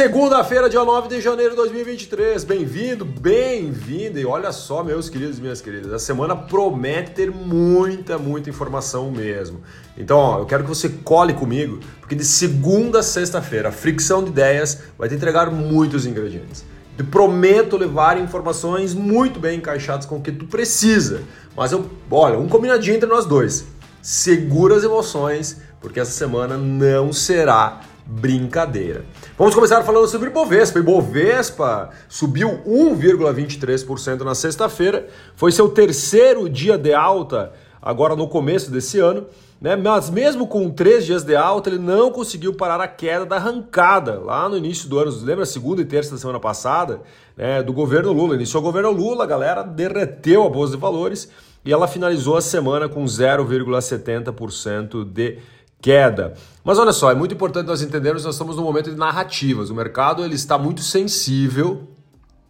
Segunda-feira, 0.00 0.70
dia 0.70 0.82
9 0.82 1.08
de 1.08 1.20
janeiro 1.20 1.50
de 1.50 1.56
2023. 1.56 2.42
Bem-vindo, 2.44 3.04
bem-vindo. 3.04 4.18
E 4.18 4.24
olha 4.24 4.50
só, 4.50 4.82
meus 4.82 5.10
queridos 5.10 5.36
e 5.36 5.42
minhas 5.42 5.60
queridas, 5.60 5.92
a 5.92 5.98
semana 5.98 6.34
promete 6.34 7.10
ter 7.10 7.30
muita, 7.30 8.16
muita 8.16 8.48
informação 8.48 9.10
mesmo. 9.10 9.60
Então, 9.98 10.16
ó, 10.16 10.38
eu 10.38 10.46
quero 10.46 10.62
que 10.62 10.70
você 10.70 10.88
cole 10.88 11.34
comigo, 11.34 11.80
porque 12.00 12.14
de 12.14 12.24
segunda 12.24 13.00
a 13.00 13.02
sexta-feira, 13.02 13.68
a 13.68 13.72
fricção 13.72 14.24
de 14.24 14.30
ideias 14.30 14.84
vai 14.96 15.06
te 15.06 15.16
entregar 15.16 15.50
muitos 15.50 16.06
ingredientes. 16.06 16.64
Te 16.96 17.04
prometo 17.04 17.76
levar 17.76 18.18
informações 18.18 18.94
muito 18.94 19.38
bem 19.38 19.58
encaixadas 19.58 20.06
com 20.06 20.16
o 20.16 20.22
que 20.22 20.32
tu 20.32 20.46
precisa. 20.46 21.20
Mas 21.54 21.72
eu, 21.72 21.84
olha, 22.10 22.38
um 22.38 22.48
combinadinho 22.48 22.96
entre 22.96 23.06
nós 23.06 23.26
dois. 23.26 23.66
Segura 24.00 24.76
as 24.76 24.82
emoções, 24.82 25.60
porque 25.78 26.00
essa 26.00 26.12
semana 26.12 26.56
não 26.56 27.12
será 27.12 27.82
brincadeira. 28.10 29.04
Vamos 29.38 29.54
começar 29.54 29.84
falando 29.84 30.08
sobre 30.08 30.30
Bovespa. 30.30 30.80
E 30.80 30.82
Bovespa 30.82 31.90
subiu 32.08 32.60
1,23% 32.66 34.22
na 34.22 34.34
sexta-feira. 34.34 35.06
Foi 35.36 35.52
seu 35.52 35.68
terceiro 35.68 36.48
dia 36.48 36.76
de 36.76 36.92
alta 36.92 37.52
agora 37.80 38.16
no 38.16 38.26
começo 38.26 38.70
desse 38.70 38.98
ano. 38.98 39.26
Né? 39.60 39.76
Mas 39.76 40.10
mesmo 40.10 40.46
com 40.46 40.70
três 40.70 41.06
dias 41.06 41.22
de 41.22 41.36
alta, 41.36 41.70
ele 41.70 41.78
não 41.78 42.10
conseguiu 42.10 42.54
parar 42.54 42.80
a 42.80 42.88
queda 42.88 43.26
da 43.26 43.36
arrancada 43.36 44.18
lá 44.18 44.48
no 44.48 44.56
início 44.56 44.88
do 44.88 44.98
ano. 44.98 45.12
Lembra 45.22 45.46
segunda 45.46 45.80
e 45.80 45.84
terça 45.84 46.10
da 46.10 46.18
semana 46.18 46.40
passada? 46.40 47.02
Né? 47.36 47.62
Do 47.62 47.72
governo 47.72 48.12
Lula. 48.12 48.34
Iniciou 48.34 48.60
o 48.60 48.66
governo 48.66 48.90
Lula, 48.90 49.24
a 49.24 49.26
galera 49.26 49.62
derreteu 49.62 50.44
a 50.44 50.48
bolsa 50.48 50.74
de 50.74 50.80
valores 50.80 51.30
e 51.64 51.72
ela 51.72 51.86
finalizou 51.86 52.36
a 52.36 52.40
semana 52.40 52.88
com 52.88 53.04
0,70% 53.04 55.04
de 55.04 55.38
queda. 55.80 56.34
Mas 56.64 56.78
olha 56.78 56.92
só, 56.92 57.10
é 57.10 57.14
muito 57.14 57.34
importante 57.34 57.66
nós 57.66 57.82
entendermos 57.82 58.24
nós 58.24 58.34
estamos 58.34 58.56
num 58.56 58.62
momento 58.62 58.90
de 58.90 58.96
narrativas. 58.96 59.70
O 59.70 59.74
mercado 59.74 60.24
ele 60.24 60.34
está 60.34 60.58
muito 60.58 60.82
sensível, 60.82 61.88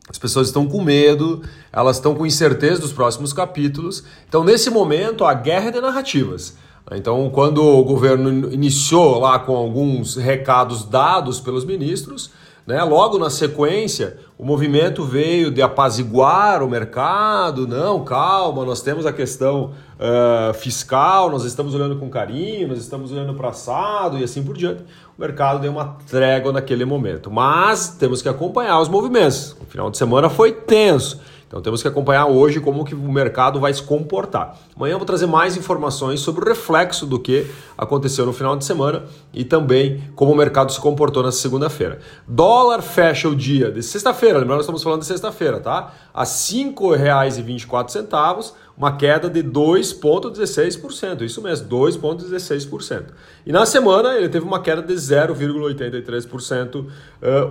as 0.09 0.19
pessoas 0.19 0.49
estão 0.49 0.67
com 0.67 0.83
medo, 0.83 1.43
elas 1.73 1.97
estão 1.97 2.15
com 2.15 2.27
incerteza 2.27 2.81
dos 2.81 2.93
próximos 2.93 3.33
capítulos. 3.33 4.03
Então, 4.29 4.43
nesse 4.43 4.69
momento, 4.69 5.25
a 5.25 5.33
guerra 5.33 5.69
é 5.69 5.71
de 5.71 5.81
narrativas. 5.81 6.57
Então, 6.93 7.31
quando 7.31 7.63
o 7.63 7.85
governo 7.85 8.53
iniciou 8.53 9.21
lá 9.21 9.39
com 9.39 9.55
alguns 9.55 10.17
recados 10.17 10.85
dados 10.85 11.39
pelos 11.39 11.65
ministros, 11.65 12.33
né? 12.71 12.83
Logo 12.85 13.19
na 13.19 13.29
sequência, 13.29 14.17
o 14.39 14.45
movimento 14.45 15.05
veio 15.05 15.51
de 15.51 15.61
apaziguar 15.61 16.63
o 16.63 16.71
mercado. 16.71 17.67
Não, 17.67 18.05
calma, 18.05 18.65
nós 18.65 18.81
temos 18.81 19.05
a 19.05 19.13
questão 19.13 19.73
uh, 19.99 20.55
fiscal, 20.55 21.29
nós 21.29 21.45
estamos 21.45 21.75
olhando 21.75 21.97
com 21.97 22.09
carinho, 22.09 22.69
nós 22.69 22.79
estamos 22.79 23.11
olhando 23.11 23.35
para 23.35 23.49
assado 23.49 24.17
e 24.19 24.23
assim 24.23 24.43
por 24.45 24.57
diante. 24.57 24.85
O 25.19 25.21
mercado 25.21 25.59
deu 25.61 25.73
uma 25.73 25.97
trégua 26.09 26.53
naquele 26.53 26.85
momento. 26.85 27.29
Mas 27.29 27.89
temos 27.99 28.23
que 28.23 28.29
acompanhar 28.29 28.81
os 28.81 28.89
movimentos. 28.89 29.57
O 29.61 29.67
final 29.67 29.91
de 29.91 29.99
semana 29.99 30.31
foi 30.31 30.53
tenso. 30.53 31.21
Então 31.51 31.61
temos 31.61 31.83
que 31.83 31.89
acompanhar 31.89 32.27
hoje 32.27 32.61
como 32.61 32.85
que 32.85 32.95
o 32.95 33.11
mercado 33.11 33.59
vai 33.59 33.75
se 33.75 33.83
comportar. 33.83 34.57
Amanhã 34.77 34.93
eu 34.93 34.99
vou 34.99 35.05
trazer 35.05 35.27
mais 35.27 35.57
informações 35.57 36.21
sobre 36.21 36.45
o 36.45 36.49
reflexo 36.49 37.05
do 37.05 37.19
que 37.19 37.45
aconteceu 37.77 38.25
no 38.25 38.33
final 38.33 38.57
de 38.57 38.65
semana 38.65 39.03
e 39.35 39.43
também 39.43 40.01
como 40.15 40.31
o 40.31 40.37
mercado 40.37 40.71
se 40.71 40.79
comportou 40.79 41.25
na 41.25 41.33
segunda-feira. 41.33 41.99
Dólar 42.29 42.83
fecha 42.83 43.29
o 43.29 43.35
dia 43.35 43.69
de 43.69 43.83
sexta-feira, 43.83 44.39
lembrando 44.39 44.59
nós 44.59 44.65
estamos 44.65 44.81
falando 44.81 45.01
de 45.01 45.07
sexta-feira, 45.07 45.59
tá? 45.59 45.93
A 46.15 46.21
R$ 46.21 46.27
5,24, 46.27 48.53
uma 48.79 48.97
queda 48.97 49.29
de 49.29 49.43
2,16%. 49.43 51.23
Isso 51.23 51.43
mesmo, 51.43 51.69
2,16%. 51.69 53.07
E 53.45 53.51
na 53.51 53.67
semana 53.67 54.15
ele 54.15 54.29
teve 54.29 54.47
uma 54.47 54.61
queda 54.61 54.83
de 54.83 54.95
0,83% 54.95 56.77
uh, 56.77 56.87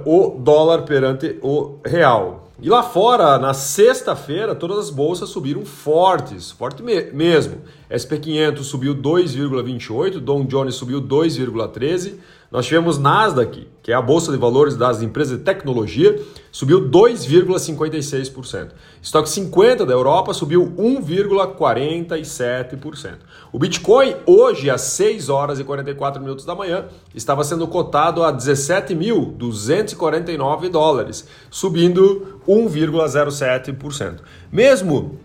o 0.06 0.40
dólar 0.40 0.84
perante 0.84 1.38
o 1.42 1.80
real. 1.84 2.49
E 2.62 2.70
lá 2.70 2.84
fora, 2.84 3.40
na 3.40 3.54
sexta-feira, 3.54 4.54
todas 4.54 4.78
as 4.80 4.90
bolsas 4.90 5.30
subiram 5.30 5.64
fortes, 5.64 6.52
forte 6.52 6.84
me 6.84 7.04
mesmo. 7.14 7.62
SP500 7.90 8.64
subiu 8.64 8.94
2,28, 8.94 10.20
Dow 10.20 10.44
Jones 10.44 10.76
subiu 10.76 11.02
2,13, 11.02 12.16
nós 12.52 12.66
tivemos 12.66 12.98
Nasdaq, 12.98 13.66
que 13.82 13.94
é 13.94 13.96
a 13.96 14.02
bolsa 14.02 14.34
de 14.34 14.38
valores 14.38 14.76
das 14.76 15.02
empresas 15.02 15.38
de 15.38 15.44
tecnologia, 15.46 16.20
subiu 16.52 16.90
2,56%. 16.90 18.72
Estoque 19.02 19.30
50 19.30 19.86
da 19.86 19.94
Europa 19.94 20.34
subiu 20.34 20.74
1,47%. 20.78 23.14
O 23.52 23.60
Bitcoin, 23.60 24.16
hoje, 24.26 24.70
às 24.70 24.82
6 24.82 25.30
horas 25.30 25.58
e 25.60 25.64
44 25.64 26.22
minutos 26.22 26.44
da 26.46 26.54
manhã, 26.54 26.86
estava 27.16 27.44
sendo 27.44 27.68
cotado 27.68 28.24
a 28.24 28.32
17.249 28.34 30.70
dólares, 30.70 31.28
subindo 31.50 32.40
1,07%. 32.48 34.20
Mesmo 34.52 35.18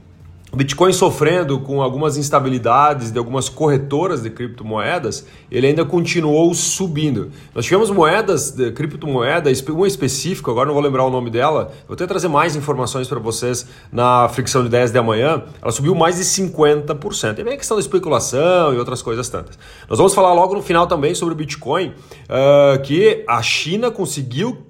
o 0.55 0.57
Bitcoin 0.57 0.93
sofrendo 0.93 1.59
com 1.59 1.83
algumas 1.83 2.17
instabilidades 2.17 3.11
de 3.11 3.19
algumas 3.19 3.49
corretoras 3.49 4.23
de 4.23 4.31
criptomoedas, 4.31 5.27
ele 5.51 5.67
ainda 5.67 5.85
continuou 5.85 6.55
subindo. 6.55 7.33
Nós 7.53 7.65
tivemos 7.65 7.91
moedas 7.91 8.53
de 8.53 8.71
criptomoeda, 8.71 9.51
uma 9.71 9.89
específica, 9.89 10.53
agora 10.53 10.67
não 10.67 10.75
vou 10.75 10.83
lembrar 10.83 11.03
o 11.03 11.11
nome 11.11 11.29
dela, 11.29 11.73
vou 11.89 11.95
até 11.95 12.07
trazer 12.07 12.29
mais 12.29 12.55
informações 12.55 13.09
para 13.09 13.19
vocês 13.19 13.67
na 13.91 14.29
fricção 14.29 14.63
de 14.63 14.69
10 14.69 14.93
de 14.93 14.99
amanhã. 14.99 15.43
Ela 15.61 15.73
subiu 15.73 15.93
mais 15.93 16.19
de 16.19 16.23
50%. 16.23 17.41
É 17.41 17.43
bem 17.43 17.55
a 17.55 17.57
questão 17.57 17.77
da 17.77 17.81
especulação 17.81 18.73
e 18.73 18.79
outras 18.79 19.03
coisas 19.03 19.29
tantas. 19.29 19.59
Nós 19.89 19.99
vamos 19.99 20.15
falar 20.15 20.33
logo 20.35 20.55
no 20.55 20.63
final 20.63 20.87
também 20.87 21.17
sobre 21.17 21.35
o 21.35 21.37
Bitcoin, 21.37 21.89
uh, 21.89 22.81
que 22.81 23.25
a 23.27 23.43
China 23.43 23.91
conseguiu 23.91 24.65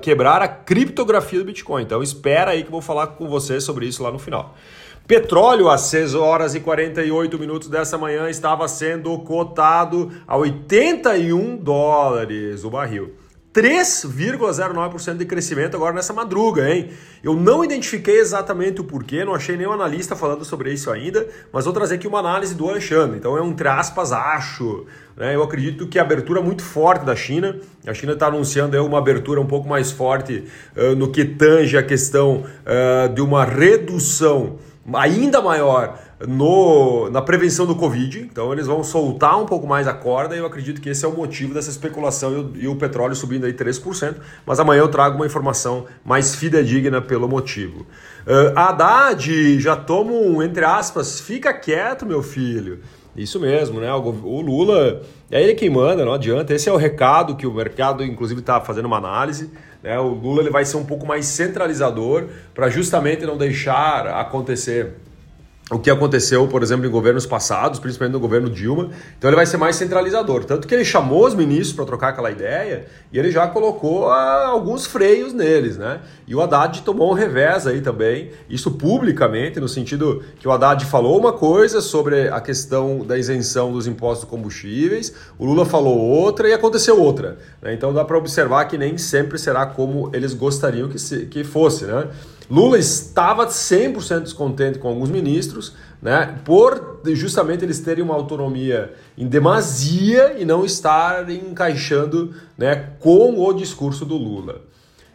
quebrar 0.00 0.40
a 0.40 0.48
criptografia 0.48 1.38
do 1.38 1.44
Bitcoin. 1.44 1.82
Então 1.82 2.02
espera 2.02 2.52
aí 2.52 2.62
que 2.62 2.68
eu 2.68 2.72
vou 2.72 2.80
falar 2.80 3.08
com 3.08 3.28
vocês 3.28 3.62
sobre 3.62 3.84
isso 3.84 4.02
lá 4.02 4.10
no 4.10 4.18
final. 4.18 4.54
Petróleo, 5.20 5.68
às 5.68 5.80
6 5.80 6.14
horas 6.14 6.54
e 6.54 6.60
48 6.60 7.36
minutos 7.40 7.68
dessa 7.68 7.98
manhã, 7.98 8.30
estava 8.30 8.68
sendo 8.68 9.18
cotado 9.18 10.12
a 10.28 10.36
81 10.36 11.56
dólares 11.56 12.62
o 12.62 12.70
barril. 12.70 13.14
3,09% 13.52 15.16
de 15.16 15.24
crescimento 15.24 15.74
agora 15.74 15.92
nessa 15.92 16.12
madruga, 16.12 16.70
hein? 16.70 16.90
Eu 17.24 17.34
não 17.34 17.64
identifiquei 17.64 18.20
exatamente 18.20 18.80
o 18.80 18.84
porquê, 18.84 19.24
não 19.24 19.34
achei 19.34 19.56
nenhum 19.56 19.72
analista 19.72 20.14
falando 20.14 20.44
sobre 20.44 20.72
isso 20.72 20.88
ainda, 20.88 21.26
mas 21.52 21.64
vou 21.64 21.74
trazer 21.74 21.96
aqui 21.96 22.06
uma 22.06 22.20
análise 22.20 22.54
do 22.54 22.68
Alexandre. 22.68 23.18
Então 23.18 23.36
é 23.36 23.42
um 23.42 23.50
entre 23.50 23.66
aspas, 23.66 24.12
acho. 24.12 24.86
Né? 25.16 25.34
Eu 25.34 25.42
acredito 25.42 25.88
que 25.88 25.98
a 25.98 26.02
abertura 26.02 26.40
muito 26.40 26.62
forte 26.62 27.04
da 27.04 27.16
China. 27.16 27.58
A 27.84 27.92
China 27.92 28.12
está 28.12 28.28
anunciando 28.28 28.76
aí 28.76 28.82
uma 28.82 28.98
abertura 28.98 29.40
um 29.40 29.46
pouco 29.46 29.68
mais 29.68 29.90
forte 29.90 30.44
uh, 30.76 30.94
no 30.94 31.10
que 31.10 31.24
tange 31.24 31.76
a 31.76 31.82
questão 31.82 32.44
uh, 32.44 33.12
de 33.12 33.20
uma 33.20 33.44
redução 33.44 34.58
ainda 34.94 35.40
maior 35.40 35.98
no, 36.26 37.08
na 37.10 37.22
prevenção 37.22 37.66
do 37.66 37.74
Covid. 37.74 38.20
Então 38.20 38.52
eles 38.52 38.66
vão 38.66 38.82
soltar 38.82 39.38
um 39.40 39.46
pouco 39.46 39.66
mais 39.66 39.86
a 39.86 39.92
corda 39.92 40.34
e 40.34 40.38
eu 40.38 40.46
acredito 40.46 40.80
que 40.80 40.88
esse 40.88 41.04
é 41.04 41.08
o 41.08 41.12
motivo 41.12 41.54
dessa 41.54 41.70
especulação 41.70 42.32
e 42.32 42.36
o, 42.36 42.52
e 42.64 42.68
o 42.68 42.76
petróleo 42.76 43.14
subindo 43.14 43.46
aí 43.46 43.52
3%. 43.52 44.16
Mas 44.44 44.58
amanhã 44.58 44.80
eu 44.80 44.88
trago 44.88 45.16
uma 45.16 45.26
informação 45.26 45.86
mais 46.04 46.34
fidedigna 46.34 47.00
pelo 47.00 47.28
motivo. 47.28 47.86
Uh, 48.26 48.58
Haddad 48.58 49.60
já 49.60 49.76
toma 49.76 50.12
um, 50.12 50.42
entre 50.42 50.64
aspas, 50.64 51.20
fica 51.20 51.52
quieto, 51.52 52.04
meu 52.04 52.22
filho. 52.22 52.80
Isso 53.18 53.40
mesmo, 53.40 53.80
né? 53.80 53.92
O, 53.92 54.40
Lula 54.40 55.02
é 55.28 55.42
ele 55.42 55.54
quem 55.54 55.68
manda, 55.68 56.04
não 56.04 56.12
adianta. 56.12 56.54
Esse 56.54 56.68
é 56.68 56.72
o 56.72 56.76
recado 56.76 57.34
que 57.34 57.48
o 57.48 57.52
mercado, 57.52 58.04
inclusive, 58.04 58.38
está 58.40 58.60
fazendo 58.60 58.86
uma 58.86 58.96
análise. 58.96 59.50
Né? 59.82 59.98
O 59.98 60.08
Lula 60.10 60.42
ele 60.42 60.50
vai 60.50 60.64
ser 60.64 60.76
um 60.76 60.84
pouco 60.84 61.04
mais 61.04 61.26
centralizador 61.26 62.28
para 62.54 62.70
justamente 62.70 63.26
não 63.26 63.36
deixar 63.36 64.06
acontecer 64.06 64.94
o 65.70 65.78
que 65.78 65.90
aconteceu, 65.90 66.48
por 66.48 66.62
exemplo, 66.62 66.86
em 66.86 66.90
governos 66.90 67.26
passados, 67.26 67.78
principalmente 67.78 68.14
no 68.14 68.20
governo 68.20 68.48
Dilma. 68.48 68.88
Então 69.18 69.28
ele 69.28 69.36
vai 69.36 69.44
ser 69.44 69.58
mais 69.58 69.76
centralizador. 69.76 70.44
Tanto 70.44 70.66
que 70.66 70.74
ele 70.74 70.84
chamou 70.84 71.26
os 71.26 71.34
ministros 71.34 71.74
para 71.74 71.84
trocar 71.84 72.08
aquela 72.08 72.30
ideia 72.30 72.86
e 73.12 73.18
ele 73.18 73.30
já 73.30 73.46
colocou 73.46 74.08
ah, 74.08 74.46
alguns 74.46 74.86
freios 74.86 75.34
neles, 75.34 75.76
né? 75.76 76.00
E 76.26 76.34
o 76.34 76.40
Haddad 76.40 76.82
tomou 76.82 77.10
um 77.10 77.14
revés 77.14 77.66
aí 77.66 77.80
também, 77.80 78.30
isso 78.48 78.70
publicamente, 78.70 79.60
no 79.60 79.68
sentido 79.68 80.22
que 80.38 80.48
o 80.48 80.52
Haddad 80.52 80.84
falou 80.86 81.18
uma 81.18 81.32
coisa 81.32 81.80
sobre 81.80 82.28
a 82.28 82.40
questão 82.40 83.04
da 83.04 83.18
isenção 83.18 83.72
dos 83.72 83.86
impostos 83.86 84.28
combustíveis, 84.28 85.12
o 85.38 85.44
Lula 85.44 85.66
falou 85.66 85.98
outra 85.98 86.48
e 86.48 86.52
aconteceu 86.52 87.00
outra. 87.00 87.36
Né? 87.60 87.74
Então 87.74 87.92
dá 87.92 88.04
para 88.04 88.16
observar 88.16 88.64
que 88.66 88.78
nem 88.78 88.96
sempre 88.96 89.38
será 89.38 89.66
como 89.66 90.10
eles 90.14 90.32
gostariam 90.32 90.88
que, 90.88 90.98
se, 90.98 91.26
que 91.26 91.44
fosse, 91.44 91.84
né? 91.84 92.08
Lula 92.50 92.78
estava 92.78 93.46
100% 93.46 94.20
descontente 94.20 94.78
com 94.78 94.88
alguns 94.88 95.10
ministros, 95.10 95.74
né, 96.00 96.38
por 96.44 97.00
justamente 97.14 97.64
eles 97.64 97.80
terem 97.80 98.02
uma 98.02 98.14
autonomia 98.14 98.94
em 99.16 99.26
demasia 99.26 100.36
e 100.38 100.44
não 100.44 100.64
estarem 100.64 101.42
encaixando 101.50 102.34
né, 102.56 102.90
com 102.98 103.38
o 103.38 103.52
discurso 103.52 104.04
do 104.04 104.16
Lula. 104.16 104.62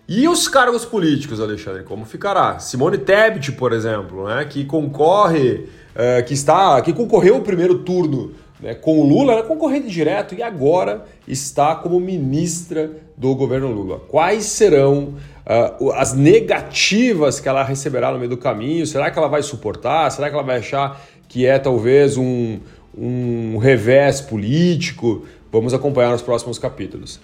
E 0.08 0.28
os 0.28 0.48
cargos 0.48 0.84
políticos, 0.84 1.40
Alexandre, 1.40 1.84
como 1.84 2.06
ficará? 2.06 2.60
Simone 2.60 2.98
Tebet, 2.98 3.54
por 3.54 3.72
exemplo, 3.72 4.28
né, 4.28 4.46
que 4.46 4.66
concorre, 4.66 5.70
uh, 5.96 6.24
que 6.26 6.34
está, 6.34 6.82
que 6.82 6.92
concorreu 6.92 7.38
o 7.38 7.42
primeiro 7.42 7.80
turno 7.80 8.34
né, 8.60 8.74
com 8.74 9.00
o 9.00 9.08
Lula, 9.08 9.34
era 9.34 9.44
concorrente 9.44 9.88
direto 9.88 10.36
e 10.36 10.44
agora 10.44 11.06
está 11.28 11.76
como 11.76 12.00
ministra 12.00 12.92
do 13.16 13.34
governo 13.36 13.72
Lula. 13.72 14.00
Quais 14.00 14.46
serão 14.46 15.16
uh, 15.46 15.92
as 15.92 16.14
negativas 16.14 17.40
que 17.40 17.48
ela 17.48 17.64
receberá 17.64 18.12
no 18.12 18.18
meio 18.18 18.30
do 18.30 18.38
caminho? 18.38 18.86
Será 18.86 19.12
que 19.12 19.18
ela 19.18 19.28
vai 19.28 19.42
suportar? 19.42 20.12
Será 20.12 20.30
que 20.30 20.36
ela 20.36 20.44
vai 20.44 20.58
achar 20.58 21.02
que 21.28 21.46
é 21.46 21.58
talvez 21.60 22.18
um, 22.18 22.60
um 22.98 23.58
revés 23.58 24.22
político? 24.22 25.26
Vamos 25.52 25.74
acompanhar 25.74 26.12
nos 26.12 26.22
próximos 26.22 26.58
capítulos. 26.58 27.20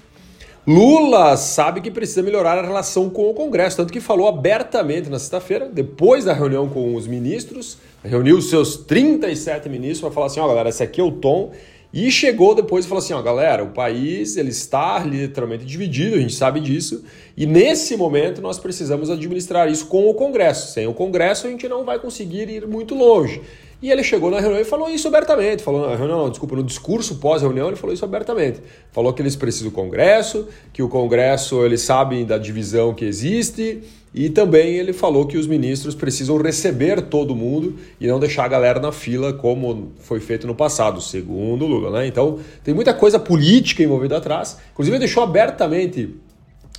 Lula 0.67 1.35
sabe 1.35 1.81
que 1.81 1.89
precisa 1.89 2.21
melhorar 2.21 2.57
a 2.57 2.61
relação 2.61 3.09
com 3.09 3.29
o 3.29 3.33
Congresso, 3.33 3.77
tanto 3.77 3.91
que 3.91 3.99
falou 3.99 4.27
abertamente 4.27 5.09
na 5.09 5.17
sexta-feira, 5.17 5.67
depois 5.67 6.25
da 6.25 6.33
reunião 6.33 6.69
com 6.69 6.93
os 6.93 7.07
ministros, 7.07 7.77
reuniu 8.03 8.37
os 8.37 8.49
seus 8.49 8.77
37 8.77 9.67
ministros 9.67 10.01
para 10.01 10.11
falar 10.11 10.27
assim: 10.27 10.39
ó, 10.39 10.45
oh, 10.45 10.47
galera, 10.49 10.69
esse 10.69 10.83
aqui 10.83 11.01
é 11.01 11.03
o 11.03 11.11
tom. 11.11 11.51
E 11.91 12.11
chegou 12.11 12.53
depois 12.53 12.85
e 12.85 12.87
falou 12.87 13.03
assim: 13.03 13.13
ó, 13.13 13.21
galera, 13.21 13.63
o 13.63 13.71
país 13.71 14.37
ele 14.37 14.49
está 14.49 14.99
literalmente 14.99 15.65
dividido, 15.65 16.15
a 16.15 16.19
gente 16.19 16.35
sabe 16.35 16.59
disso, 16.59 17.03
e 17.35 17.45
nesse 17.47 17.97
momento 17.97 18.41
nós 18.41 18.59
precisamos 18.59 19.09
administrar 19.09 19.69
isso 19.69 19.87
com 19.87 20.07
o 20.07 20.13
Congresso. 20.13 20.71
Sem 20.71 20.85
o 20.85 20.93
Congresso 20.93 21.47
a 21.47 21.49
gente 21.49 21.67
não 21.67 21.83
vai 21.83 21.97
conseguir 21.97 22.47
ir 22.49 22.67
muito 22.67 22.93
longe. 22.93 23.41
E 23.81 23.89
ele 23.89 24.03
chegou 24.03 24.29
na 24.29 24.39
reunião 24.39 24.59
e 24.59 24.65
falou 24.65 24.89
isso 24.89 25.07
abertamente. 25.07 25.63
Falou 25.63 25.89
na 25.89 25.95
reunião, 25.95 26.23
não, 26.23 26.29
desculpa, 26.29 26.55
no 26.55 26.63
discurso 26.63 27.15
pós-reunião 27.15 27.67
ele 27.67 27.77
falou 27.77 27.93
isso 27.93 28.03
abertamente. 28.03 28.61
Falou 28.91 29.13
que 29.13 29.21
eles 29.21 29.35
precisam 29.35 29.69
do 29.69 29.73
Congresso, 29.73 30.47
que 30.73 30.83
o 30.83 30.89
Congresso 30.89 31.63
eles 31.65 31.81
sabem 31.81 32.25
da 32.25 32.37
divisão 32.37 32.93
que 32.93 33.05
existe 33.05 33.81
e 34.13 34.29
também 34.29 34.75
ele 34.75 34.91
falou 34.91 35.25
que 35.27 35.37
os 35.37 35.45
ministros 35.45 35.93
precisam 35.93 36.37
receber 36.41 37.03
todo 37.03 37.35
mundo 37.35 37.75
e 38.01 38.07
não 38.07 38.19
deixar 38.19 38.45
a 38.45 38.47
galera 38.47 38.79
na 38.79 38.91
fila 38.91 39.31
como 39.33 39.93
foi 39.99 40.19
feito 40.19 40.47
no 40.47 40.55
passado, 40.55 40.99
segundo 40.99 41.65
Lula, 41.65 41.91
né? 41.91 42.07
Então 42.07 42.39
tem 42.63 42.73
muita 42.73 42.93
coisa 42.93 43.19
política 43.19 43.83
envolvida 43.83 44.17
atrás. 44.17 44.57
Inclusive 44.73 44.95
ele 44.95 45.05
deixou 45.05 45.23
abertamente, 45.23 46.15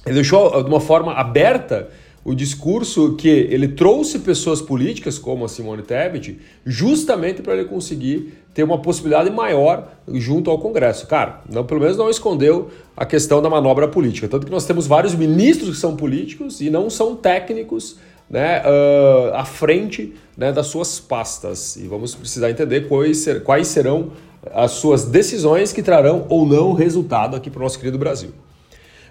ele 0.04 0.14
deixou 0.16 0.62
de 0.62 0.68
uma 0.68 0.80
forma 0.80 1.12
aberta 1.12 1.88
o 2.24 2.34
discurso 2.34 3.14
que 3.16 3.28
ele 3.28 3.68
trouxe 3.68 4.18
pessoas 4.18 4.60
políticas 4.60 5.18
como 5.18 5.44
a 5.44 5.48
Simone 5.48 5.82
Tebet 5.82 6.38
justamente 6.66 7.40
para 7.40 7.54
ele 7.54 7.64
conseguir 7.64 8.34
ter 8.52 8.62
uma 8.62 8.78
possibilidade 8.78 9.30
maior 9.30 9.88
junto 10.08 10.50
ao 10.50 10.58
Congresso. 10.58 11.06
Cara, 11.06 11.40
não, 11.50 11.64
pelo 11.64 11.80
menos 11.80 11.96
não 11.96 12.10
escondeu 12.10 12.68
a 12.96 13.06
questão 13.06 13.40
da 13.40 13.48
manobra 13.48 13.88
política. 13.88 14.28
Tanto 14.28 14.44
que 14.44 14.52
nós 14.52 14.66
temos 14.66 14.86
vários 14.86 15.14
ministros 15.14 15.76
que 15.76 15.80
são 15.80 15.96
políticos 15.96 16.60
e 16.60 16.68
não 16.68 16.90
são 16.90 17.16
técnicos 17.16 17.96
né, 18.28 18.62
uh, 18.62 19.34
à 19.34 19.44
frente 19.44 20.14
né, 20.36 20.52
das 20.52 20.66
suas 20.66 21.00
pastas. 21.00 21.76
E 21.76 21.88
vamos 21.88 22.14
precisar 22.14 22.50
entender 22.50 22.86
quais, 22.86 23.18
ser, 23.18 23.42
quais 23.42 23.68
serão 23.68 24.12
as 24.52 24.72
suas 24.72 25.04
decisões 25.04 25.72
que 25.72 25.82
trarão 25.82 26.26
ou 26.28 26.44
não 26.44 26.72
resultado 26.72 27.36
aqui 27.36 27.50
para 27.50 27.60
o 27.60 27.62
nosso 27.62 27.78
querido 27.78 27.98
Brasil. 27.98 28.30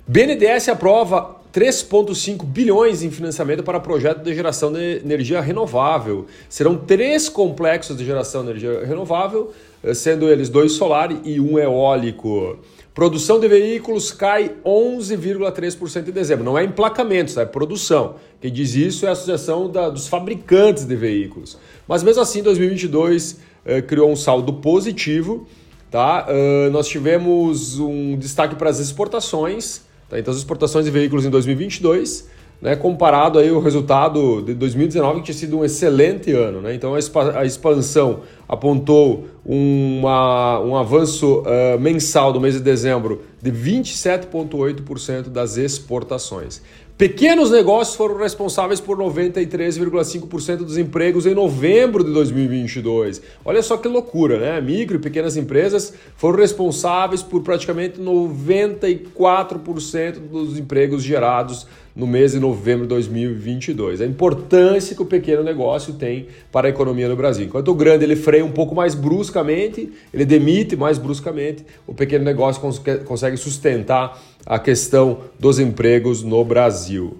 BNDES 0.08 0.70
aprova 0.70 1.39
3,5 1.54 2.46
bilhões 2.46 3.02
em 3.02 3.10
financiamento 3.10 3.64
para 3.64 3.80
projeto 3.80 4.22
de 4.22 4.34
geração 4.36 4.72
de 4.72 4.98
energia 4.98 5.42
renovável. 5.42 6.28
Serão 6.48 6.78
três 6.78 7.28
complexos 7.28 7.98
de 7.98 8.06
geração 8.06 8.44
de 8.44 8.52
energia 8.52 8.86
renovável, 8.86 9.52
eh, 9.84 9.94
sendo 9.94 10.30
eles 10.30 10.48
dois 10.48 10.74
solar 10.74 11.10
e 11.26 11.40
um 11.40 11.58
eólico. 11.58 12.60
Produção 12.94 13.40
de 13.40 13.48
veículos 13.48 14.12
cai 14.12 14.52
11,3% 14.64 16.10
em 16.10 16.12
dezembro. 16.12 16.44
Não 16.44 16.58
é 16.58 16.64
emplacamento, 16.64 17.40
é 17.40 17.46
produção. 17.46 18.16
Quem 18.40 18.52
diz 18.52 18.76
isso 18.76 19.06
é 19.06 19.10
a 19.10 19.14
Associação 19.14 19.70
da, 19.70 19.90
dos 19.90 20.08
Fabricantes 20.08 20.86
de 20.86 20.96
Veículos. 20.96 21.58
Mas 21.88 22.04
mesmo 22.04 22.22
assim, 22.22 22.44
2022 22.44 23.40
eh, 23.66 23.82
criou 23.82 24.12
um 24.12 24.16
saldo 24.16 24.54
positivo. 24.54 25.48
Tá? 25.90 26.28
Uh, 26.30 26.70
nós 26.70 26.88
tivemos 26.88 27.80
um 27.80 28.16
destaque 28.16 28.54
para 28.54 28.70
as 28.70 28.78
exportações 28.78 29.89
Tá? 30.10 30.20
Então, 30.20 30.32
as 30.32 30.38
exportações 30.40 30.86
de 30.86 30.92
veículos 30.92 31.26
em 31.26 31.30
2022, 31.30 32.28
né, 32.62 32.76
comparado 32.76 33.40
aí 33.40 33.50
o 33.52 33.60
resultado 33.60 34.42
de 34.42 34.54
2019, 34.54 35.20
que 35.20 35.26
tinha 35.28 35.36
sido 35.36 35.60
um 35.60 35.66
excelente 35.66 36.32
ano. 36.32 36.62
Né? 36.62 36.76
Então, 36.76 36.94
a 36.94 37.46
expansão 37.46 38.22
apontou 38.48 39.28
uma, 39.46 40.60
um 40.60 40.76
avanço 40.76 41.42
uh, 41.42 41.80
mensal 41.80 42.34
do 42.34 42.42
mês 42.42 42.56
de 42.56 42.60
dezembro 42.60 43.22
de 43.42 43.52
27,8% 43.52 45.30
das 45.30 45.56
exportações. 45.56 46.62
Pequenos 47.00 47.50
negócios 47.50 47.96
foram 47.96 48.18
responsáveis 48.18 48.80
por 48.82 48.98
93,5% 48.98 50.58
dos 50.58 50.78
empregos 50.78 51.26
em 51.26 51.34
novembro 51.34 52.04
de 52.04 52.12
2022. 52.12 53.22
Olha 53.46 53.64
só 53.64 53.78
que 53.78 53.88
loucura, 53.88 54.38
né? 54.38 54.60
Micro 54.60 54.98
e 54.98 55.00
pequenas 55.00 55.38
empresas 55.38 55.94
foram 56.18 56.40
responsáveis 56.40 57.24
por 57.24 57.42
praticamente 57.42 58.02
94% 58.02 60.20
dos 60.30 60.60
empregos 60.60 61.02
gerados 61.02 61.66
no 62.00 62.08
mês 62.08 62.32
de 62.32 62.40
novembro 62.40 62.84
de 62.84 62.90
2022. 62.90 64.00
A 64.00 64.06
importância 64.06 64.96
que 64.96 65.02
o 65.02 65.06
pequeno 65.06 65.44
negócio 65.44 65.94
tem 65.94 66.28
para 66.50 66.68
a 66.68 66.70
economia 66.70 67.10
no 67.10 67.16
Brasil. 67.16 67.46
Enquanto 67.46 67.68
o 67.68 67.76
grande 67.76 68.06
ele 68.06 68.16
freia 68.16 68.46
um 68.46 68.52
pouco 68.52 68.74
mais 68.74 68.96
bruscamente, 68.96 69.92
ele 70.14 70.24
demite 70.24 70.78
mais 70.78 70.98
bruscamente, 70.98 71.66
o 71.86 71.94
pequeno 71.94 72.24
negócio 72.24 72.62
consegue 73.06 73.36
sustentar 73.36 74.18
a 74.46 74.58
questão 74.58 75.20
dos 75.38 75.60
empregos 75.60 76.24
no 76.24 76.44
Brasil. 76.46 77.18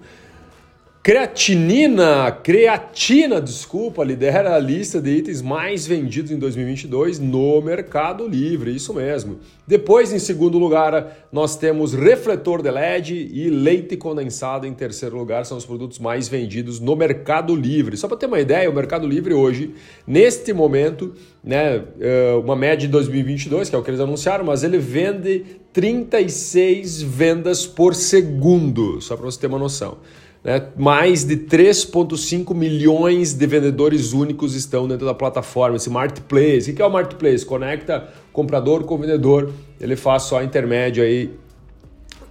Creatinina, 1.02 2.30
creatina, 2.30 3.40
desculpa, 3.40 4.04
lidera 4.04 4.54
a 4.54 4.60
lista 4.60 5.00
de 5.00 5.10
itens 5.12 5.42
mais 5.42 5.88
vendidos 5.88 6.30
em 6.30 6.38
2022 6.38 7.20
no 7.20 7.62
Mercado 7.62 8.28
Livre, 8.28 8.76
isso 8.76 8.94
mesmo. 8.94 9.40
Depois, 9.66 10.12
em 10.12 10.20
segundo 10.20 10.60
lugar, 10.60 11.30
nós 11.32 11.56
temos 11.56 11.94
refletor 11.94 12.62
de 12.62 12.70
LED 12.70 13.30
e 13.32 13.50
leite 13.50 13.96
condensado 13.96 14.68
em 14.68 14.74
terceiro 14.74 15.18
lugar, 15.18 15.46
são 15.46 15.58
os 15.58 15.66
produtos 15.66 16.00
mais 16.00 16.28
vendidos 16.28 16.82
no 16.82 16.98
Mercado 16.98 17.56
Livre. 17.56 17.96
Só 17.96 18.06
para 18.06 18.18
ter 18.18 18.26
uma 18.26 18.42
ideia, 18.42 18.70
o 18.70 18.76
Mercado 18.76 19.08
Livre 19.08 19.34
hoje, 19.34 19.74
neste 20.06 20.52
momento, 20.52 21.14
né, 21.42 21.82
é 22.02 22.34
uma 22.34 22.58
média 22.58 22.86
de 22.86 22.90
2022, 22.90 23.70
que 23.70 23.76
é 23.76 23.80
o 23.80 23.82
que 23.82 23.90
eles 23.90 24.02
anunciaram, 24.02 24.44
mas 24.44 24.66
ele 24.66 24.80
vende 24.80 25.46
36 25.72 27.02
vendas 27.02 27.66
por 27.66 27.96
segundo, 27.96 29.00
só 29.00 29.16
para 29.16 29.28
você 29.28 29.40
ter 29.40 29.48
uma 29.48 29.60
noção. 29.60 29.98
Né? 30.44 30.68
Mais 30.78 31.24
de 31.24 31.38
3,5 31.38 32.56
milhões 32.56 33.34
de 33.34 33.46
vendedores 33.46 34.14
únicos 34.14 34.56
estão 34.56 34.88
dentro 34.88 35.06
da 35.06 35.14
plataforma, 35.14 35.76
esse 35.76 35.90
marketplace. 35.90 36.72
O 36.72 36.76
que 36.76 36.82
é 36.82 36.86
o 36.86 36.90
marketplace? 36.90 37.46
Conecta 37.46 38.08
comprador 38.32 38.86
com 38.86 38.98
vendedor, 38.98 39.52
ele 39.80 39.96
faz 39.96 40.24
só 40.24 40.40
a 40.40 40.44
intermédio 40.44 41.04
aí 41.04 41.30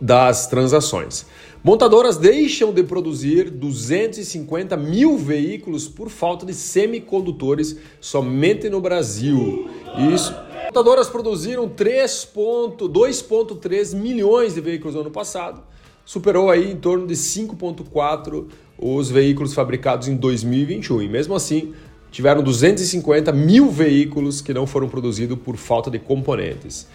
das 0.00 0.47
transações. 0.47 1.26
Montadoras 1.62 2.16
deixam 2.16 2.73
de 2.73 2.83
produzir 2.85 3.50
250 3.50 4.76
mil 4.76 5.18
veículos 5.18 5.88
por 5.88 6.09
falta 6.09 6.47
de 6.47 6.54
semicondutores 6.54 7.76
somente 8.00 8.71
no 8.71 8.80
Brasil. 8.80 9.68
Isso. 10.14 10.33
Montadoras 10.66 11.09
produziram 11.09 11.68
2,3 11.68 13.97
milhões 13.97 14.54
de 14.54 14.61
veículos 14.61 14.94
no 14.94 15.00
ano 15.00 15.11
passado 15.11 15.64
superou 16.09 16.49
aí 16.49 16.73
em 16.73 16.77
torno 16.77 17.07
de 17.07 17.12
5,4 17.12 18.47
os 18.79 19.11
veículos 19.11 19.53
fabricados 19.53 20.09
em 20.09 20.17
2021. 20.17 21.03
E 21.03 21.07
mesmo 21.09 21.35
assim, 21.35 21.75
tiveram 22.11 22.43
250 22.43 23.31
mil 23.31 23.71
veículos 23.71 24.41
que 24.41 24.55
não 24.55 24.67
foram 24.67 24.88
produzidos 24.88 25.38
por 25.38 25.59
falta 25.59 25.91
de 25.91 25.99
componentes. 25.99 26.88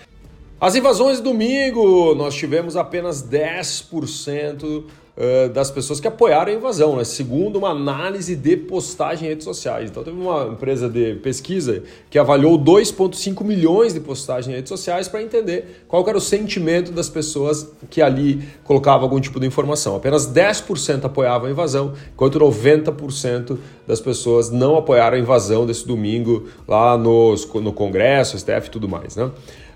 As 0.60 0.74
invasões 0.74 1.18
de 1.18 1.24
domingo, 1.26 2.16
nós 2.16 2.34
tivemos 2.34 2.76
apenas 2.76 3.22
10% 3.22 4.84
uh, 5.18 5.50
das 5.50 5.72
pessoas 5.72 6.00
que 6.00 6.08
apoiaram 6.08 6.52
a 6.52 6.56
invasão, 6.56 6.96
né? 6.96 7.04
segundo 7.04 7.58
uma 7.58 7.70
análise 7.70 8.36
de 8.36 8.58
postagem 8.58 9.26
em 9.26 9.30
redes 9.30 9.44
sociais. 9.44 9.90
Então, 9.90 10.04
teve 10.04 10.18
uma 10.20 10.46
empresa 10.48 10.90
de 10.90 11.16
pesquisa 11.16 11.84
que 12.10 12.18
avaliou 12.18 12.58
2,5 12.58 13.44
milhões 13.44 13.94
de 13.94 14.00
postagens 14.00 14.48
em 14.48 14.56
redes 14.56 14.70
sociais 14.70 15.08
para 15.08 15.22
entender 15.22 15.86
qual 15.88 16.08
era 16.08 16.18
o 16.18 16.22
sentimento 16.22 16.92
das 16.92 17.10
pessoas 17.10 17.72
que 17.90 18.02
ali 18.02 18.44
colocavam 18.64 19.04
algum 19.04 19.20
tipo 19.20 19.40
de 19.40 19.48
informação. 19.48 19.96
Apenas 19.96 20.28
10% 20.28 21.06
apoiavam 21.06 21.48
a 21.48 21.52
invasão, 21.52 21.94
enquanto 22.14 22.40
90% 22.40 23.58
das 23.88 24.00
pessoas 24.00 24.50
não 24.50 24.78
apoiaram 24.78 25.18
a 25.18 25.20
invasão 25.20 25.66
desse 25.66 25.86
domingo 25.86 26.48
lá 26.68 26.98
nos, 26.98 27.46
no 27.54 27.74
Congresso, 27.74 28.38
STF 28.38 28.68
e 28.68 28.72
tudo 28.72 28.88
mais. 28.88 29.16
Né? 29.16 29.30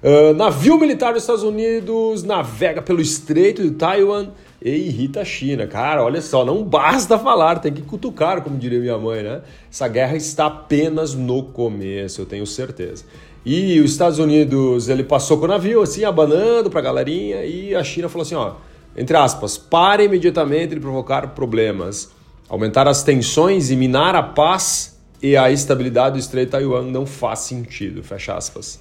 Uh, 0.03 0.33
navio 0.35 0.79
militar 0.79 1.13
dos 1.13 1.23
Estados 1.23 1.43
Unidos 1.43 2.23
navega 2.23 2.81
pelo 2.81 3.01
Estreito 3.01 3.63
de 3.63 3.71
Taiwan 3.71 4.27
e 4.61 4.69
irrita 4.69 5.21
a 5.21 5.25
China. 5.25 5.67
Cara, 5.67 6.03
olha 6.03 6.21
só, 6.21 6.43
não 6.43 6.63
basta 6.63 7.17
falar, 7.17 7.59
tem 7.59 7.73
que 7.73 7.81
cutucar, 7.81 8.41
como 8.41 8.57
diria 8.57 8.79
minha 8.79 8.97
mãe, 8.97 9.23
né? 9.23 9.41
Essa 9.71 9.87
guerra 9.87 10.15
está 10.15 10.47
apenas 10.47 11.13
no 11.13 11.43
começo, 11.43 12.21
eu 12.21 12.25
tenho 12.25 12.45
certeza. 12.45 13.05
E 13.45 13.79
os 13.79 13.91
Estados 13.91 14.19
Unidos, 14.19 14.89
ele 14.89 15.03
passou 15.03 15.37
com 15.37 15.45
o 15.45 15.47
navio, 15.47 15.81
assim, 15.81 16.03
abanando 16.03 16.69
para 16.69 16.79
a 16.79 16.83
galerinha, 16.83 17.45
e 17.45 17.73
a 17.73 17.83
China 17.83 18.09
falou 18.09 18.23
assim, 18.23 18.35
ó, 18.35 18.55
entre 18.97 19.15
aspas, 19.15 19.57
para 19.57 20.03
imediatamente 20.03 20.73
de 20.73 20.81
provocar 20.81 21.27
problemas. 21.29 22.11
Aumentar 22.49 22.87
as 22.87 23.03
tensões 23.03 23.69
e 23.69 23.75
minar 23.75 24.15
a 24.15 24.23
paz 24.23 24.97
e 25.21 25.35
a 25.35 25.51
estabilidade 25.51 26.13
do 26.13 26.19
Estreito 26.19 26.51
Taiwan 26.51 26.83
não 26.83 27.05
faz 27.05 27.39
sentido, 27.39 28.03
fecha 28.03 28.35
aspas. 28.35 28.79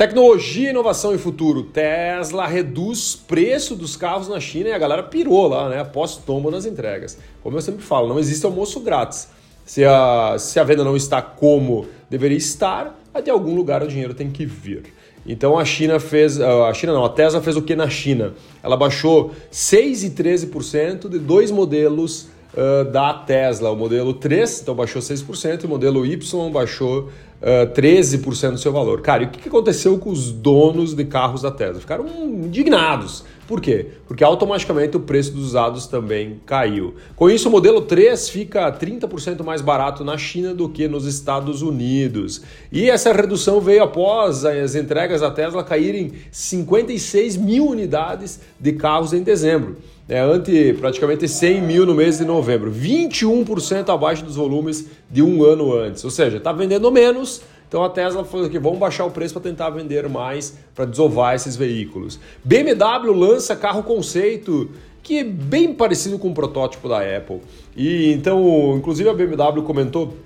Tecnologia, 0.00 0.70
inovação 0.70 1.14
e 1.14 1.18
futuro. 1.18 1.62
Tesla 1.62 2.46
reduz 2.46 3.14
preço 3.14 3.76
dos 3.76 3.96
carros 3.96 4.28
na 4.28 4.40
China 4.40 4.70
e 4.70 4.72
a 4.72 4.78
galera 4.78 5.02
pirou 5.02 5.46
lá, 5.46 5.68
né? 5.68 5.78
Após 5.78 6.16
tombo 6.16 6.50
nas 6.50 6.64
entregas. 6.64 7.18
Como 7.42 7.54
eu 7.54 7.60
sempre 7.60 7.82
falo, 7.82 8.08
não 8.08 8.18
existe 8.18 8.46
almoço 8.46 8.80
grátis. 8.80 9.28
Se 9.62 9.84
a, 9.84 10.36
se 10.38 10.58
a 10.58 10.64
venda 10.64 10.82
não 10.84 10.96
está 10.96 11.20
como 11.20 11.86
deveria 12.08 12.38
estar, 12.38 12.98
de 13.22 13.30
algum 13.30 13.54
lugar 13.54 13.82
o 13.82 13.86
dinheiro 13.86 14.14
tem 14.14 14.30
que 14.30 14.46
vir. 14.46 14.94
Então 15.26 15.58
a 15.58 15.66
China 15.66 16.00
fez, 16.00 16.40
a 16.40 16.72
China 16.72 16.94
não, 16.94 17.04
a 17.04 17.10
Tesla 17.10 17.42
fez 17.42 17.58
o 17.58 17.60
que 17.60 17.76
na 17.76 17.90
China? 17.90 18.32
Ela 18.62 18.78
baixou 18.78 19.32
6 19.50 20.04
e 20.04 20.10
13% 20.12 21.10
de 21.10 21.18
dois 21.18 21.50
modelos 21.50 22.28
uh, 22.54 22.90
da 22.90 23.14
Tesla, 23.14 23.70
o 23.70 23.76
modelo 23.76 24.14
3, 24.14 24.62
então 24.62 24.74
baixou 24.74 25.00
6%, 25.00 25.64
o 25.64 25.68
modelo 25.68 26.04
Y 26.06 26.16
baixou 26.52 27.08
uh, 27.40 27.72
13% 27.74 28.52
do 28.52 28.58
seu 28.58 28.72
valor. 28.72 29.00
Cara, 29.00 29.22
e 29.22 29.26
o 29.26 29.30
que 29.30 29.48
aconteceu 29.48 29.98
com 29.98 30.10
os 30.10 30.30
donos 30.30 30.94
de 30.94 31.04
carros 31.04 31.42
da 31.42 31.50
Tesla? 31.50 31.80
Ficaram 31.80 32.06
indignados. 32.06 33.24
Por 33.50 33.60
quê? 33.60 33.86
Porque 34.06 34.22
automaticamente 34.22 34.96
o 34.96 35.00
preço 35.00 35.32
dos 35.32 35.46
usados 35.46 35.88
também 35.88 36.40
caiu. 36.46 36.94
Com 37.16 37.28
isso, 37.28 37.48
o 37.48 37.50
modelo 37.50 37.80
3 37.80 38.28
fica 38.28 38.70
30% 38.70 39.42
mais 39.42 39.60
barato 39.60 40.04
na 40.04 40.16
China 40.16 40.54
do 40.54 40.68
que 40.68 40.86
nos 40.86 41.04
Estados 41.04 41.60
Unidos. 41.60 42.42
E 42.70 42.88
essa 42.88 43.12
redução 43.12 43.60
veio 43.60 43.82
após 43.82 44.44
as 44.44 44.76
entregas 44.76 45.20
da 45.20 45.32
Tesla 45.32 45.64
caírem 45.64 46.12
56 46.30 47.36
mil 47.38 47.66
unidades 47.66 48.38
de 48.60 48.72
carros 48.74 49.12
em 49.12 49.24
dezembro. 49.24 49.78
É, 50.08 50.20
ante 50.20 50.72
praticamente 50.74 51.26
100 51.26 51.60
mil 51.62 51.84
no 51.84 51.94
mês 51.94 52.18
de 52.18 52.24
novembro, 52.24 52.70
21% 52.70 53.92
abaixo 53.92 54.24
dos 54.24 54.36
volumes 54.36 54.86
de 55.10 55.22
um 55.22 55.42
ano 55.42 55.74
antes. 55.74 56.04
Ou 56.04 56.10
seja, 56.10 56.36
está 56.36 56.52
vendendo 56.52 56.88
menos, 56.92 57.42
então 57.70 57.84
a 57.84 57.88
Tesla 57.88 58.24
falou 58.24 58.50
que 58.50 58.58
vamos 58.58 58.80
baixar 58.80 59.04
o 59.04 59.12
preço 59.12 59.32
para 59.32 59.44
tentar 59.44 59.70
vender 59.70 60.08
mais, 60.08 60.58
para 60.74 60.84
desovar 60.84 61.36
esses 61.36 61.54
veículos. 61.54 62.18
BMW 62.42 63.12
lança 63.12 63.54
carro 63.54 63.84
conceito 63.84 64.68
que 65.04 65.18
é 65.20 65.24
bem 65.24 65.72
parecido 65.72 66.18
com 66.18 66.30
o 66.30 66.34
protótipo 66.34 66.88
da 66.88 66.98
Apple. 66.98 67.40
E 67.76 68.12
então, 68.12 68.74
inclusive 68.76 69.08
a 69.08 69.14
BMW 69.14 69.62
comentou 69.62 70.16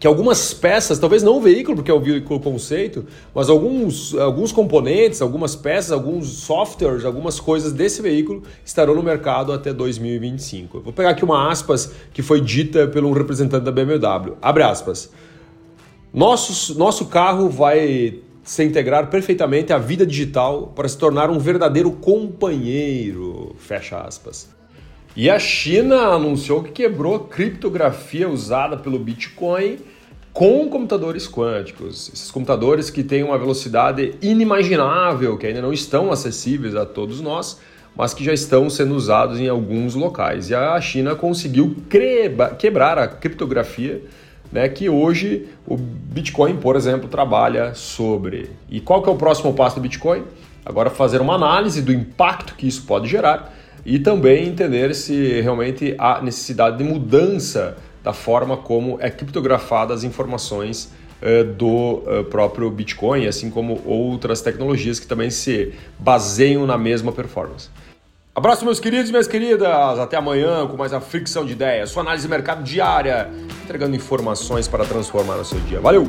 que 0.00 0.06
algumas 0.06 0.54
peças, 0.54 0.98
talvez 0.98 1.22
não 1.22 1.36
o 1.36 1.40
veículo, 1.42 1.76
porque 1.76 1.90
é 1.90 1.94
o 1.94 2.00
veículo 2.00 2.40
conceito, 2.40 3.04
mas 3.34 3.50
alguns, 3.50 4.14
alguns 4.14 4.50
componentes, 4.50 5.20
algumas 5.20 5.54
peças, 5.54 5.92
alguns 5.92 6.26
softwares, 6.28 7.04
algumas 7.04 7.38
coisas 7.38 7.74
desse 7.74 8.00
veículo 8.00 8.44
estarão 8.64 8.94
no 8.94 9.02
mercado 9.02 9.52
até 9.52 9.74
2025. 9.74 10.78
Eu 10.78 10.82
vou 10.84 10.92
pegar 10.94 11.10
aqui 11.10 11.22
uma 11.22 11.50
aspas 11.50 11.92
que 12.14 12.22
foi 12.22 12.40
dita 12.40 12.88
por 12.88 13.04
um 13.04 13.12
representante 13.12 13.62
da 13.62 13.70
BMW. 13.70 14.38
Abre 14.40 14.62
aspas. 14.62 15.10
Nosso, 16.12 16.78
nosso 16.78 17.06
carro 17.06 17.48
vai 17.48 18.18
se 18.42 18.62
integrar 18.62 19.08
perfeitamente 19.08 19.72
à 19.72 19.78
vida 19.78 20.04
digital 20.04 20.70
para 20.76 20.86
se 20.86 20.98
tornar 20.98 21.30
um 21.30 21.38
verdadeiro 21.38 21.90
companheiro. 21.90 23.56
Fecha 23.58 23.98
aspas. 23.98 24.50
E 25.16 25.30
a 25.30 25.38
China 25.38 25.96
anunciou 26.08 26.62
que 26.62 26.70
quebrou 26.70 27.14
a 27.14 27.20
criptografia 27.20 28.28
usada 28.28 28.76
pelo 28.76 28.98
Bitcoin 28.98 29.78
com 30.34 30.68
computadores 30.68 31.26
quânticos. 31.26 32.10
Esses 32.12 32.30
computadores 32.30 32.90
que 32.90 33.02
têm 33.02 33.22
uma 33.22 33.38
velocidade 33.38 34.14
inimaginável, 34.20 35.38
que 35.38 35.46
ainda 35.46 35.62
não 35.62 35.72
estão 35.72 36.12
acessíveis 36.12 36.74
a 36.74 36.84
todos 36.84 37.22
nós, 37.22 37.58
mas 37.96 38.12
que 38.12 38.22
já 38.22 38.34
estão 38.34 38.68
sendo 38.68 38.94
usados 38.94 39.40
em 39.40 39.48
alguns 39.48 39.94
locais. 39.94 40.50
E 40.50 40.54
a 40.54 40.78
China 40.78 41.14
conseguiu 41.14 41.74
quebrar 42.58 42.98
a 42.98 43.08
criptografia 43.08 44.02
né, 44.52 44.68
que 44.68 44.88
hoje 44.88 45.48
o 45.66 45.76
Bitcoin, 45.76 46.56
por 46.56 46.76
exemplo, 46.76 47.08
trabalha 47.08 47.74
sobre. 47.74 48.50
E 48.70 48.80
qual 48.80 49.02
que 49.02 49.08
é 49.08 49.12
o 49.12 49.16
próximo 49.16 49.54
passo 49.54 49.76
do 49.76 49.80
Bitcoin? 49.82 50.22
Agora 50.64 50.90
fazer 50.90 51.20
uma 51.20 51.34
análise 51.34 51.80
do 51.80 51.92
impacto 51.92 52.54
que 52.54 52.68
isso 52.68 52.84
pode 52.84 53.08
gerar 53.08 53.52
e 53.84 53.98
também 53.98 54.46
entender 54.46 54.94
se 54.94 55.40
realmente 55.40 55.94
há 55.98 56.20
necessidade 56.20 56.78
de 56.78 56.84
mudança 56.84 57.76
da 58.04 58.12
forma 58.12 58.56
como 58.56 58.96
é 59.00 59.10
criptografada 59.10 59.94
as 59.94 60.04
informações 60.04 60.92
uh, 61.20 61.44
do 61.44 62.02
uh, 62.04 62.24
próprio 62.30 62.70
Bitcoin, 62.70 63.26
assim 63.26 63.50
como 63.50 63.80
outras 63.84 64.40
tecnologias 64.40 65.00
que 65.00 65.06
também 65.06 65.30
se 65.30 65.72
baseiam 65.98 66.66
na 66.66 66.76
mesma 66.76 67.10
performance. 67.10 67.68
Abraço, 68.34 68.64
meus 68.64 68.80
queridos 68.80 69.10
e 69.10 69.12
minhas 69.12 69.28
queridas. 69.28 69.98
Até 69.98 70.16
amanhã 70.16 70.66
com 70.66 70.74
mais 70.74 70.94
a 70.94 71.00
fricção 71.00 71.44
de 71.44 71.52
ideias, 71.52 71.90
sua 71.90 72.02
análise 72.02 72.26
de 72.26 72.30
mercado 72.30 72.62
diária, 72.62 73.30
entregando 73.62 73.94
informações 73.94 74.66
para 74.66 74.86
transformar 74.86 75.36
o 75.36 75.44
seu 75.44 75.60
dia. 75.60 75.80
Valeu! 75.80 76.08